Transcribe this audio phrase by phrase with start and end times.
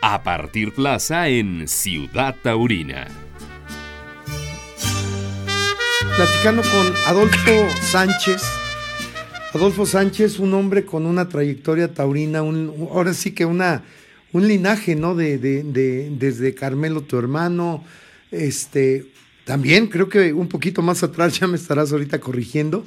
[0.00, 3.08] a partir plaza en Ciudad Taurina.
[6.16, 8.42] Platicando con Adolfo Sánchez.
[9.54, 13.82] Adolfo Sánchez, un hombre con una trayectoria taurina, un, ahora sí que una,
[14.32, 15.14] un linaje, ¿no?
[15.14, 17.82] De, de, de, desde Carmelo, tu hermano,
[18.30, 19.06] este,
[19.44, 22.86] también creo que un poquito más atrás ya me estarás ahorita corrigiendo,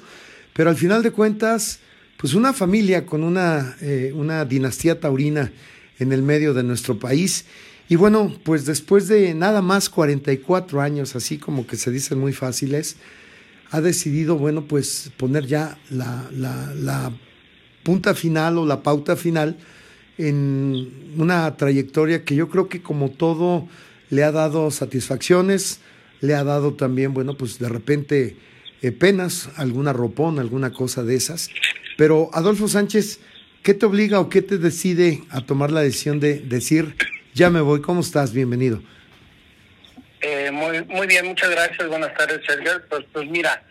[0.54, 1.80] pero al final de cuentas,
[2.18, 5.52] pues una familia con una, eh, una dinastía taurina
[6.02, 7.46] en el medio de nuestro país.
[7.88, 12.34] Y bueno, pues después de nada más 44 años, así como que se dicen muy
[12.34, 12.98] fáciles,
[13.70, 17.12] ha decidido, bueno, pues poner ya la, la,
[17.84, 19.58] punta final o la pauta final
[20.20, 23.68] en una trayectoria que yo creo que como todo
[24.12, 25.80] le ha dado satisfacciones,
[26.20, 28.38] le ha dado también, bueno, pues de repente
[28.84, 31.50] eh, penas, alguna ropón, alguna cosa de esas.
[31.98, 33.20] Pero Adolfo Sánchez,
[33.64, 36.96] ¿qué te obliga o qué te decide a tomar la decisión de decir,
[37.34, 37.82] ya me voy?
[37.82, 38.34] ¿Cómo estás?
[38.34, 38.82] Bienvenido.
[40.22, 41.88] Eh, muy, muy bien, muchas gracias.
[41.88, 42.72] Buenas tardes, Sergio.
[42.90, 43.64] Pues, pues mira,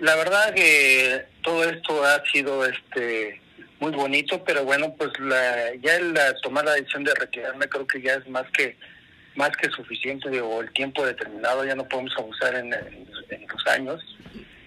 [0.00, 3.40] la verdad que todo esto ha sido este
[3.80, 8.00] muy bonito, pero bueno, pues la, ya el tomar la decisión de retirarme creo que
[8.00, 8.76] ya es más que
[9.34, 14.11] más que suficiente o el tiempo determinado, ya no podemos abusar en, los años.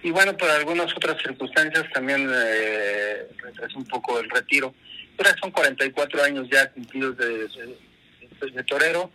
[0.06, 3.28] Y bueno, por algunas otras circunstancias también eh,
[3.76, 4.72] un poco el retiro.
[5.18, 9.10] Pero son 44 años ya cumplidos de, de, torero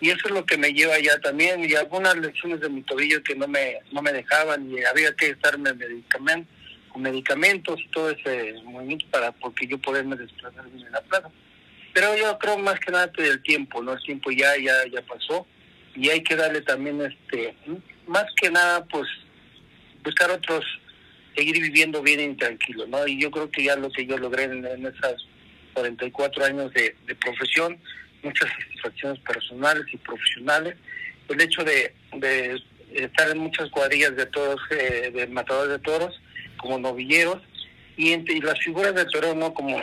[0.00, 3.22] y eso es lo que me lleva ya también y algunas lesiones de mi tobillo
[3.24, 6.48] que no me no me dejaban y había que estarme medicamento
[6.92, 11.28] con medicamentos y todo ese movimiento para porque yo poderme desplazar en la plaza
[11.94, 13.94] pero yo creo más que nada que el tiempo, ¿no?
[13.94, 15.46] El tiempo ya, ya, ya pasó
[15.96, 17.56] y hay que darle también, este,
[18.06, 19.08] más que nada, pues,
[20.06, 20.64] buscar otros,
[21.34, 23.06] seguir viviendo bien y tranquilo, ¿no?
[23.06, 25.28] Y yo creo que ya lo que yo logré en, esos
[25.74, 27.76] 44 años de, profesión,
[28.22, 30.76] muchas satisfacciones personales y profesionales,
[31.28, 36.14] el hecho de, de estar en muchas cuadrillas de toros, eh, de matadores de toros,
[36.56, 37.42] como novilleros,
[37.96, 39.52] y, entre, las figuras de toro, ¿no?
[39.52, 39.80] Como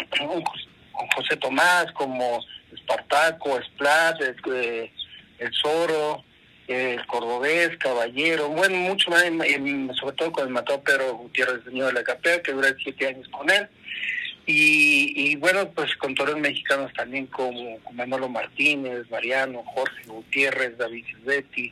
[1.15, 2.39] José Tomás, como
[2.71, 4.89] Espartaco, Esplat, el,
[5.39, 5.53] el
[6.73, 9.23] El Cordobés, Caballero, bueno, mucho más,
[9.99, 13.27] sobre todo con el mató Pedro Gutiérrez, señor de la Capea, que duré siete años
[13.29, 13.67] con él.
[14.45, 21.71] Y, bueno, pues con toros mexicanos también como, Manolo Martínez, Mariano, Jorge Gutiérrez, David Silvetti,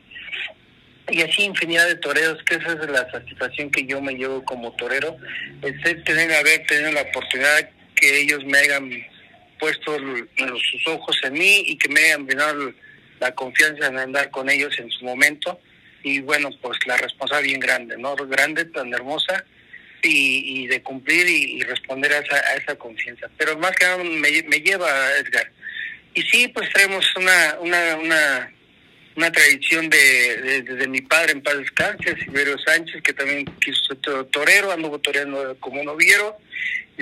[1.10, 4.72] y así infinidad de toreros, que esa es la satisfacción que yo me llevo como
[4.72, 5.16] torero,
[5.60, 8.90] es tener haber tenido la oportunidad que ellos me hayan
[9.58, 12.72] puesto sus ojos en mí y que me hayan brindado
[13.22, 15.60] la confianza en andar con ellos en su momento.
[16.02, 18.16] Y bueno, pues la responsabilidad bien grande, ¿no?
[18.16, 19.44] Grande, tan hermosa
[20.02, 23.30] y, de cumplir y, responder a esa, a esa confianza.
[23.38, 24.88] Pero más que nada me, lleva,
[25.20, 25.48] Edgar.
[26.14, 28.52] Y sí, pues traemos una, una, una,
[29.14, 34.24] una tradición de, de, mi padre en paz descanse, Silverio Sánchez, que también quiso ser
[34.32, 36.36] torero, anduvo toreando como noviero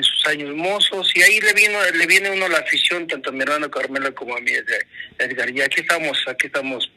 [0.00, 3.32] en sus años mozos y ahí le vino le viene uno la afición tanto a
[3.32, 4.50] mi hermano Carmelo como a mí
[5.18, 5.50] Edgar.
[5.50, 6.90] Y aquí estamos aquí estamos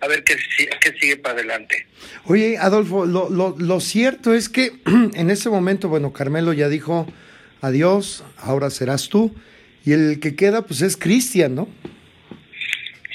[0.00, 0.36] a ver qué,
[0.80, 1.86] qué sigue para adelante.
[2.24, 4.72] Oye Adolfo lo, lo, lo cierto es que
[5.14, 7.12] en ese momento bueno Carmelo ya dijo
[7.60, 9.34] adiós ahora serás tú
[9.84, 11.68] y el que queda pues es Cristian no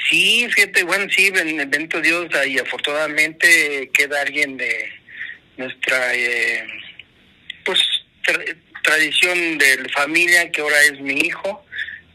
[0.10, 4.90] sí fíjate bueno sí bendito Dios y afortunadamente queda alguien de
[5.58, 6.66] nuestra eh,
[7.64, 7.80] pues
[8.90, 11.64] tradición de familia, que ahora es mi hijo,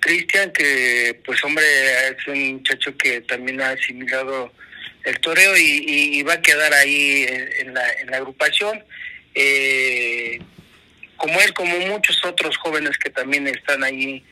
[0.01, 1.65] Cristian, que pues hombre
[2.09, 4.53] es un muchacho que también ha asimilado
[5.05, 7.27] el toreo y, va a quedar ahí
[7.61, 8.83] en, la, agrupación.
[9.37, 10.41] Eh,
[11.17, 14.25] como él, como muchos otros jóvenes que también están ahí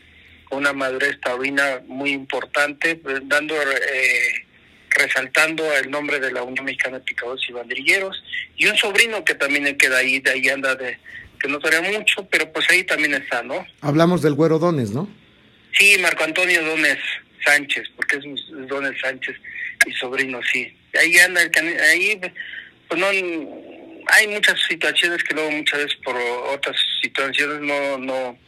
[0.48, 4.46] con una madurez taurina muy importante, pues, dando, eh,
[4.90, 8.22] resaltando el nombre de la Unión Mexicana de Picadores y Bandrilleros,
[8.56, 10.98] y un sobrino que también queda ahí, de ahí anda de,
[11.42, 13.66] que no sabía mucho, pero pues ahí también está, ¿no?
[13.80, 15.08] Hablamos del güero Dones, ¿no?
[15.76, 16.98] Sí, Marco Antonio Dones
[17.44, 18.24] Sánchez, porque es
[18.68, 19.36] Dones Sánchez,
[19.86, 20.72] mi sobrino, sí.
[20.98, 21.40] Ahí anda,
[21.90, 22.20] ahí,
[22.88, 28.38] pues no, hay muchas situaciones que luego muchas veces por otras situaciones no, no,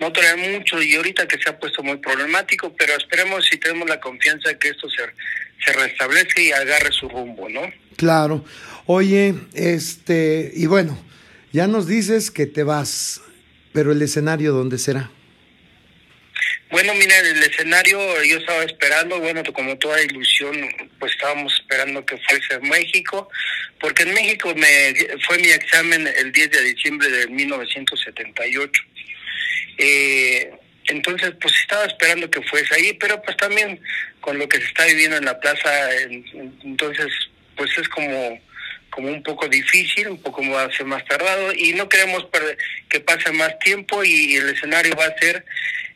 [0.00, 3.88] no traen mucho y ahorita que se ha puesto muy problemático, pero esperemos si tenemos
[3.88, 5.02] la confianza que esto se,
[5.64, 7.62] se restablece y agarre su rumbo, ¿no?
[7.96, 8.44] Claro.
[8.86, 10.98] Oye, este, y bueno,
[11.52, 13.20] ya nos dices que te vas,
[13.72, 15.10] pero el escenario, ¿dónde será?
[16.70, 20.56] Bueno, mira, el escenario yo estaba esperando, bueno, como toda ilusión,
[20.98, 23.28] pues estábamos esperando que fuese México,
[23.78, 24.94] porque en México me
[25.26, 28.82] fue mi examen el 10 de diciembre de 1978.
[29.76, 30.50] Eh,
[30.88, 33.78] entonces pues estaba esperando que fuese ahí, pero pues también
[34.22, 35.70] con lo que se está viviendo en la plaza,
[36.64, 37.12] entonces
[37.54, 38.40] pues es como
[38.92, 40.70] como un poco difícil, un poco más,
[41.08, 42.26] tardado y no queremos
[42.88, 45.44] que pase más tiempo y el escenario va a ser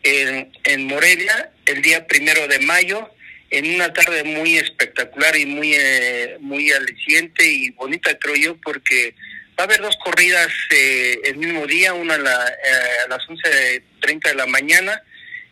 [0.02, 3.10] en, en Morelia el día primero de mayo
[3.50, 9.14] en una tarde muy espectacular y muy eh, muy aliciente y bonita creo yo porque
[9.58, 13.22] va a haber dos corridas eh, el mismo día, una a, la, eh, a las
[13.28, 15.02] 11.30 de la mañana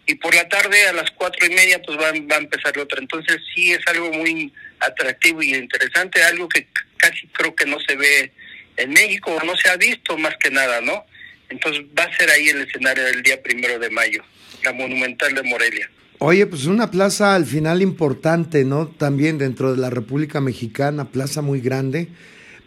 [0.06, 2.82] y por la tarde a las cuatro y media pues va, va a empezar la
[2.82, 3.00] otra.
[3.00, 6.66] Entonces sí es algo muy atractivo y interesante, algo que
[7.04, 8.32] casi creo que no se ve
[8.76, 11.04] en México, no se ha visto más que nada, ¿no?
[11.48, 14.22] Entonces va a ser ahí el escenario del día primero de mayo,
[14.62, 15.90] la Monumental de Morelia.
[16.18, 18.88] Oye, pues una plaza al final importante, ¿no?
[18.88, 22.08] También dentro de la República Mexicana, plaza muy grande.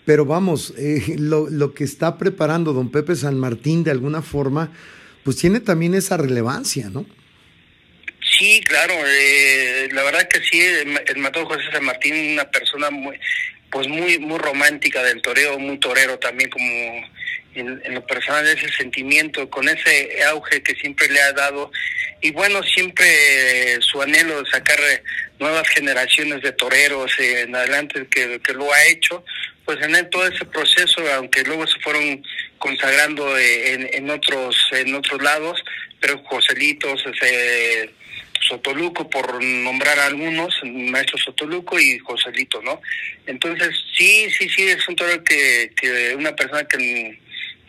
[0.05, 4.71] Pero vamos, eh, lo, lo que está preparando don Pepe San Martín de alguna forma,
[5.23, 7.05] pues tiene también esa relevancia, ¿no?
[8.37, 13.17] Sí, claro, eh, la verdad que sí, el, matador José San Martín, una persona muy,
[13.71, 16.65] pues muy, muy romántica del toreo, muy torero también como
[17.53, 21.71] en, lo personal ese sentimiento, con ese auge que siempre le ha dado.
[22.21, 24.79] Y bueno, siempre su anhelo de sacar
[25.39, 29.23] nuevas generaciones de toreros en adelante que, lo ha hecho,
[29.65, 32.23] pues en todo ese proceso, aunque luego se fueron
[32.57, 35.63] consagrando en, en otros en otros lados,
[35.99, 37.91] pero Joselitos, ese
[38.41, 42.81] Sotoluco, por nombrar algunos, Maestro Sotoluco y Joselito, ¿no?
[43.25, 47.19] Entonces, sí, sí, sí, es un toro que, que una persona que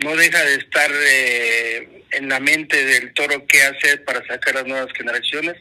[0.00, 4.60] no deja de estar eh, en la mente del toro qué hacer para sacar a
[4.60, 5.56] las nuevas generaciones.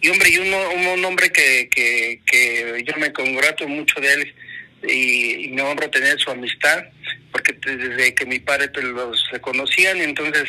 [0.00, 4.34] Y hombre, y uno, un, hombre que, que, que yo me congrato mucho de él
[4.88, 6.84] y, me honro tener su amistad,
[7.30, 10.48] porque desde que mi padre pues, los conocían, entonces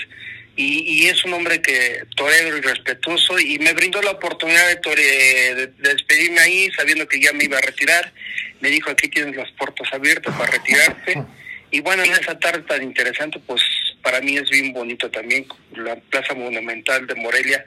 [0.56, 5.68] y, es un hombre que torero y respetuoso y me brindó la oportunidad de, de,
[5.78, 8.14] despedirme ahí sabiendo que ya me iba a retirar.
[8.62, 11.24] Me dijo, aquí tienes las puertas abiertas para retirarte.
[11.72, 13.64] Y bueno, en esa tarde tan interesante, pues
[14.04, 17.64] para mí es bien bonito también, la Plaza Monumental de Morelia,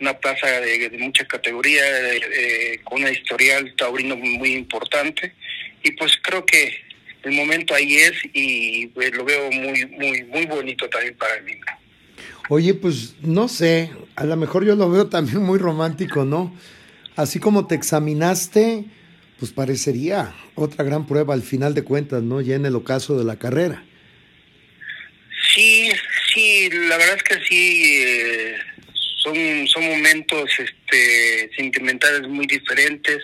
[0.00, 1.82] una plaza de, mucha categoría,
[2.84, 5.32] con una historial taurino muy importante.
[5.82, 6.72] Y pues creo que
[7.24, 11.52] el momento ahí es y pues, lo veo muy, muy, muy bonito también para mí.
[12.50, 16.56] Oye, pues no sé, a lo mejor yo lo veo también muy romántico, ¿no?
[17.14, 18.84] Así como te examinaste,
[19.38, 22.40] pues parecería otra gran prueba al final de cuentas, ¿no?
[22.40, 23.84] Ya en el ocaso de la carrera.
[25.54, 25.90] Sí,
[26.32, 28.56] sí, la verdad es que sí, eh,
[29.18, 33.18] son, son momentos este, sentimentales muy diferentes,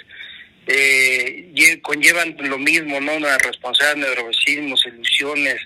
[0.67, 3.17] eh, conllevan lo mismo, ¿no?
[3.17, 5.57] Una responsabilidad, nerviosismos, ilusiones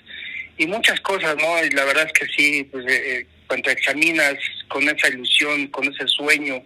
[0.57, 1.65] y muchas cosas, ¿no?
[1.65, 2.85] Y la verdad es que sí, pues...
[2.87, 4.35] Eh, cuando examinas
[4.67, 6.63] con esa ilusión, con ese sueño,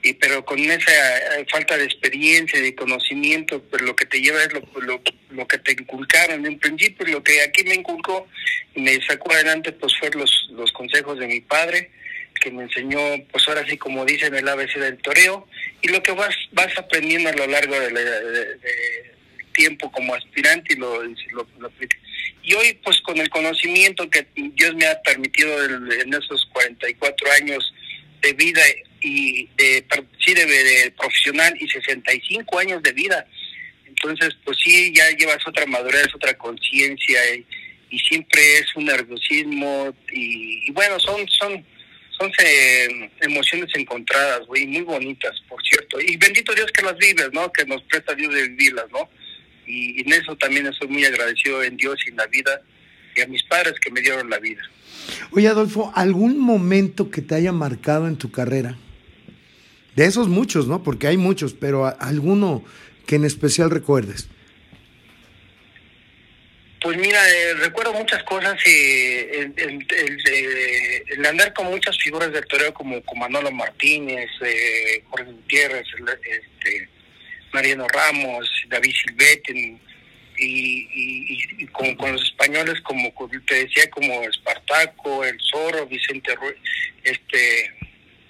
[0.00, 4.40] y pero con esa eh, falta de experiencia, de conocimiento, pues lo que te lleva
[4.44, 8.28] es lo, lo, lo que te inculcaron en principio, lo que aquí me inculcó
[8.76, 11.90] y me sacó adelante, pues fueron los, los consejos de mi padre,
[12.40, 13.00] que me enseñó,
[13.32, 15.48] pues ahora sí como dicen, el ABC del toreo,
[15.82, 19.10] y lo que vas vas aprendiendo a lo largo de,
[19.52, 21.70] tiempo como aspirante y lo, lo, lo
[22.50, 27.72] y hoy, pues con el conocimiento que Dios me ha permitido en esos 44 años
[28.20, 28.60] de vida
[29.00, 29.84] y de,
[30.18, 33.24] sí, de, profesional y 65 años de vida,
[33.86, 37.46] entonces pues sí, ya llevas otra madurez, otra conciencia y,
[38.08, 41.64] siempre es un nerviosismo y, bueno, son son
[42.18, 46.00] son eh, emociones encontradas, güey, muy bonitas, por cierto.
[46.00, 47.50] Y bendito Dios que las vives, ¿no?
[47.50, 49.08] Que nos presta Dios de vivirlas, ¿no?
[49.66, 52.60] Y, en eso también estoy muy agradecido en Dios y en la vida
[53.16, 54.62] y a mis padres que me dieron la vida.
[55.32, 58.76] Oye, Adolfo, ¿algún momento que te haya marcado en tu carrera?
[59.96, 60.82] De esos muchos, ¿no?
[60.82, 62.64] Porque hay muchos, pero alguno
[63.06, 64.28] que en especial recuerdes.
[66.80, 72.72] Pues mira, eh, recuerdo muchas cosas y el, el, andar con muchas figuras del toreo
[72.72, 75.86] como, como Manolo Martínez, eh, Jorge Gutiérrez,
[76.24, 76.88] este,
[77.52, 79.78] Mariano Ramos, David Silvete,
[80.42, 83.12] y, con, los españoles, como
[83.46, 86.56] te decía, como Espartaco, El Zorro, Vicente Ruiz,
[87.02, 87.70] este,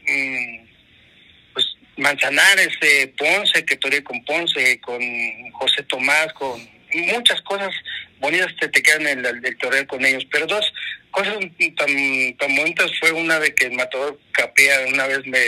[0.06, 0.66] mm,
[1.52, 5.00] pues Manzanares, eh, Ponce, que toreé con Ponce, con
[5.52, 6.68] José Tomás, con
[7.12, 7.72] muchas cosas
[8.18, 10.72] bonitas que te quedan en el, del con ellos, pero dos
[11.10, 11.36] cosas
[11.76, 15.38] tan, tan bonitas fue una de que el matador Capea una vez me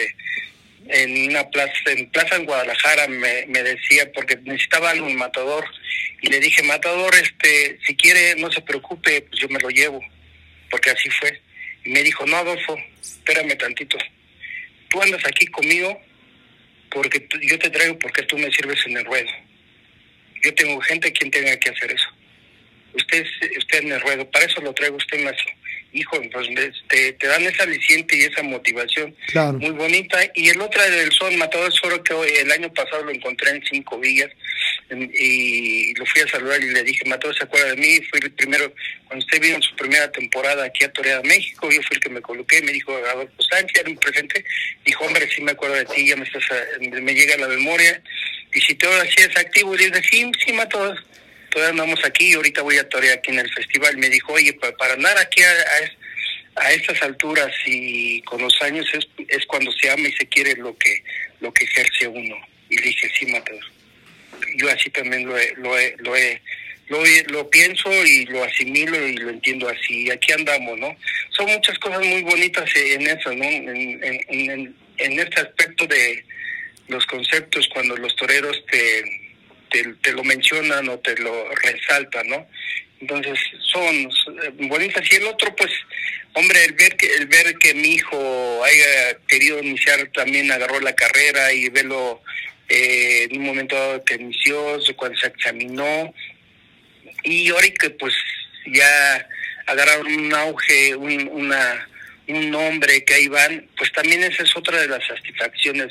[0.89, 5.65] en una plaza, en plaza en Guadalajara me, decía, porque necesitaba algún matador,
[6.21, 10.01] y le dije, matador, este, si quiere, no se preocupe, pues yo me lo llevo,
[10.71, 11.41] porque así fue.
[11.85, 13.99] Y me dijo, no, Adolfo, espérame tantito.
[14.89, 16.01] tú andas aquí conmigo
[16.91, 19.31] porque yo te traigo porque tú me sirves en el ruedo.
[20.43, 22.09] Yo tengo gente quien tenga que hacer eso.
[22.95, 23.25] Usted,
[23.57, 25.37] usted en el ruedo, para eso lo traigo usted más
[25.93, 26.49] hijo, pues
[26.89, 29.15] te, te, dan esa aliciente y esa motivación
[29.59, 30.19] muy bonita.
[30.35, 33.63] Y el otro del Sol, Matador del Sol, que el año pasado lo encontré en
[33.65, 34.31] Cinco Villas
[34.91, 38.01] y lo fui a saludar y le dije, Matador, ¿se acuerda de mí?
[38.11, 38.73] Fui el primero,
[39.07, 42.11] cuando usted vino en su primera temporada aquí a Toreada, México, yo fui el que
[42.11, 44.45] me coloqué, me dijo Adolfo Sánchez, era un presente,
[44.85, 46.45] dijo, hombre, sí me acuerdo de ti, ya me, estás,
[46.81, 48.03] me llega a la memoria.
[48.55, 51.03] Y si todo así es activo, y le dije, sí, sí, Matador
[51.53, 53.97] todavía andamos aquí y ahorita voy a torear aquí en el festival.
[53.99, 55.53] Me dijo, oye, para, andar aquí a,
[56.57, 58.87] a, estas alturas y con los años
[59.29, 61.05] es, cuando se ama y se quiere lo que
[61.41, 62.37] lo que ejerce uno.
[62.71, 63.65] Y le dije, sí, Matador.
[64.57, 66.41] Yo así también lo he, lo he, lo he,
[67.29, 70.07] lo, pienso y lo asimilo y lo entiendo así.
[70.07, 70.97] Y aquí andamos, ¿no?
[71.31, 73.45] Son muchas cosas muy bonitas en eso, ¿no?
[73.45, 76.25] En, en, en este aspecto de
[76.89, 79.22] los conceptos, cuando los toreros te
[79.73, 82.47] te, lo mencionan o te lo resaltan, ¿no?
[83.01, 83.39] Entonces
[83.73, 84.09] son
[84.69, 85.03] bonitas.
[85.11, 85.71] Y el otro, pues,
[86.35, 90.95] hombre, el ver que, el ver que mi hijo haya querido iniciar también agarró la
[90.95, 92.23] carrera y verlo
[92.69, 96.15] eh, en un momento dado que inició, cuando se examinó.
[97.25, 98.15] Y ahora que pues
[98.67, 99.29] ya
[99.67, 101.89] agarraron un auge, un, una,
[102.29, 105.89] un nombre que ahí van, pues también esa es otra de las satisfacciones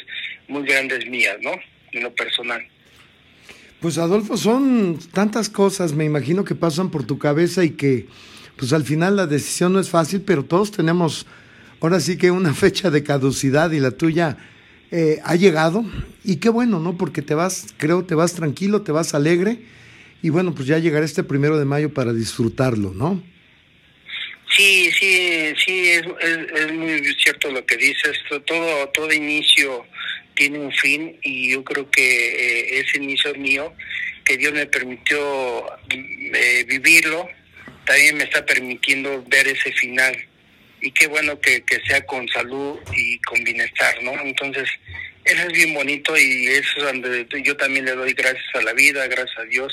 [0.48, 1.60] muy grandes mías, ¿no?
[1.92, 2.66] En lo personal.
[3.82, 8.06] Pues Adolfo, son tantas cosas, me imagino que pasan por tu cabeza y que
[8.56, 11.26] pues al final la decisión no es fácil, pero todos tenemos
[11.80, 14.38] ahora sí que una fecha de caducidad y la tuya
[14.92, 15.84] eh, ha llegado
[16.24, 16.96] y qué bueno, ¿no?
[16.96, 19.58] Porque te vas, creo, te vas tranquilo, te vas alegre
[20.22, 23.24] y bueno, pues ya llegará este primero de mayo para disfrutarlo, ¿no?
[24.56, 26.04] Sí, sí, sí, es,
[26.54, 28.20] es muy cierto lo que dices.
[28.46, 29.86] Todo, todo inicio
[30.36, 33.74] tiene un fin y yo creo que eh, ese inicio mío,
[34.24, 37.30] que Dios me permitió eh, vivirlo,
[37.86, 40.16] también me está permitiendo ver ese final.
[40.82, 44.20] Y qué bueno que, que sea con salud y con bienestar, ¿no?
[44.22, 44.68] Entonces,
[45.24, 48.74] eso es bien bonito y eso es donde yo también le doy gracias a la
[48.74, 49.72] vida, gracias a Dios,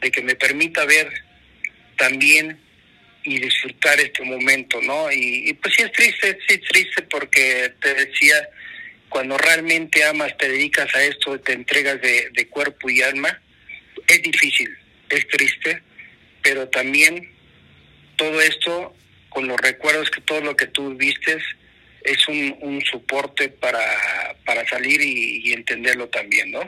[0.00, 1.12] de que me permita ver
[1.96, 2.58] también
[3.24, 5.12] y disfrutar este momento, ¿no?
[5.12, 8.48] Y, y pues sí es triste, sí es triste porque te decía,
[9.08, 13.40] cuando realmente amas, te dedicas a esto, te entregas de, cuerpo y alma,
[14.06, 14.68] es difícil,
[15.08, 15.82] es triste,
[16.42, 17.30] pero también
[18.16, 18.94] todo esto,
[19.28, 21.42] con los recuerdos que todo lo que tú vistes,
[22.02, 23.80] es un, un soporte para,
[24.44, 26.60] para salir y, entenderlo también, ¿no?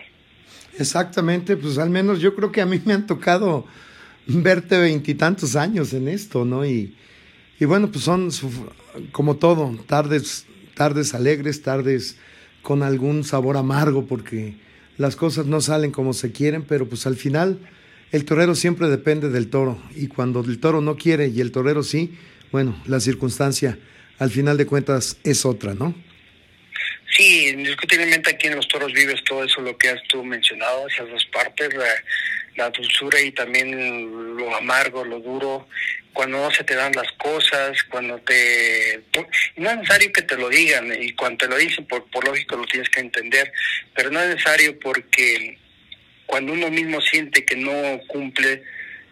[0.78, 3.66] Exactamente, pues al menos yo creo que a mí me han tocado
[4.26, 6.64] verte veintitantos años en esto, ¿no?
[6.64, 6.96] Y,
[7.58, 8.30] y bueno, pues son
[9.12, 12.16] como todo, tardes, tardes alegres, tardes
[12.62, 14.54] con algún sabor amargo porque
[14.98, 17.58] las cosas no salen como se quieren, pero pues al final
[18.12, 21.82] el torero siempre depende del toro y cuando el toro no quiere y el torero
[21.82, 22.16] sí,
[22.50, 23.78] bueno, la circunstancia
[24.18, 25.94] al final de cuentas es otra, ¿no?
[27.16, 31.08] Sí, indiscutiblemente aquí en los toros vives todo eso, lo que has tú mencionado, esas
[31.10, 31.68] dos partes,
[32.60, 35.68] la dulzura y también lo amargo, lo duro,
[36.12, 39.00] cuando no se te dan las cosas, cuando te...
[39.56, 42.56] No es necesario que te lo digan, y cuando te lo dicen, por, por lógico
[42.56, 43.52] lo tienes que entender,
[43.94, 45.58] pero no es necesario porque
[46.26, 48.62] cuando uno mismo siente que no cumple,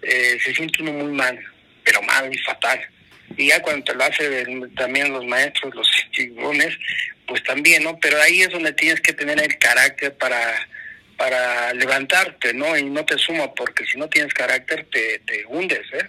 [0.02, 1.38] eh, se siente uno muy mal,
[1.84, 2.80] pero mal y fatal.
[3.36, 6.76] Y ya cuando te lo hacen también los maestros, los chingones,
[7.26, 7.98] pues también, ¿no?
[7.98, 10.66] Pero ahí es donde tienes que tener el carácter para
[11.18, 12.78] para levantarte, ¿no?
[12.78, 16.08] Y no te suma, porque si no tienes carácter te, te hundes, ¿eh?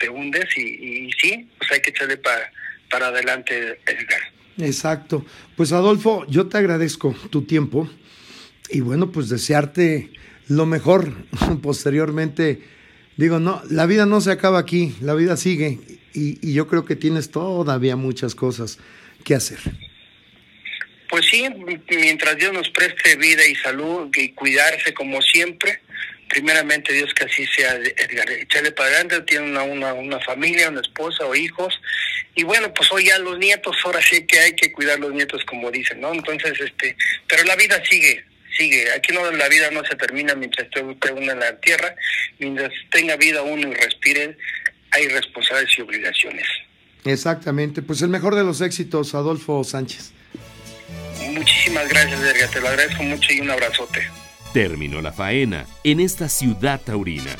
[0.00, 2.50] Te, hundes y, sí, pues hay que echarle para,
[2.90, 4.20] para adelante, Edgar.
[4.58, 5.24] Exacto.
[5.56, 7.88] Pues Adolfo, yo te agradezco tu tiempo
[8.68, 10.10] y bueno, pues desearte
[10.48, 11.12] lo mejor
[11.62, 12.62] posteriormente.
[13.16, 15.78] Digo, no, la vida no se acaba aquí, la vida sigue
[16.12, 18.78] y, y yo creo que tienes todavía muchas cosas
[19.24, 19.60] que hacer.
[21.08, 21.46] Pues sí,
[21.88, 25.80] mientras Dios nos preste vida y salud y cuidarse como siempre,
[26.28, 30.80] primeramente Dios que así sea, Edgar, echarle para adelante, tiene una, una, una familia, una
[30.80, 31.74] esposa o hijos,
[32.34, 35.42] y bueno, pues hoy ya los nietos, ahora sí que hay que cuidar los nietos
[35.46, 36.12] como dicen, ¿no?
[36.12, 36.96] Entonces, este,
[37.26, 38.24] pero la vida sigue,
[38.56, 41.94] sigue, aquí no la vida no se termina mientras esté uno en la tierra,
[42.38, 44.36] mientras tenga vida uno y respire,
[44.90, 46.46] hay responsabilidades y obligaciones.
[47.04, 50.12] Exactamente, pues el mejor de los éxitos, Adolfo Sánchez.
[51.36, 52.50] Muchísimas gracias, Edgar.
[52.50, 54.08] Te lo agradezco mucho y un abrazote.
[54.52, 57.36] Terminó la faena en esta ciudad taurina.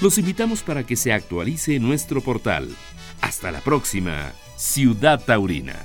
[0.00, 2.68] Los invitamos para que se actualice nuestro portal.
[3.20, 5.76] Hasta la próxima, Ciudad Taurina.